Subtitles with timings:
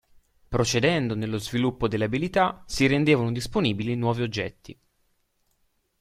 [0.47, 4.75] Procedendo nello sviluppo delle abilità si rendevano disponibili nuovi oggetti.